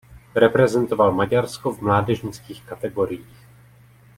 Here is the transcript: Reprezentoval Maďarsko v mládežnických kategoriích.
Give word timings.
Reprezentoval 0.35 1.11
Maďarsko 1.11 1.71
v 1.71 1.81
mládežnických 1.81 2.63
kategoriích. 2.63 3.37